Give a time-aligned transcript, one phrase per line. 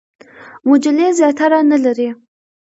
[0.67, 2.09] مجلې زیاتره نه لري.